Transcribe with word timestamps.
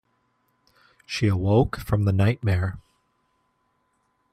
She 1.05 1.27
awoke 1.27 1.77
from 1.77 2.05
the 2.05 2.11
nightmare. 2.11 2.79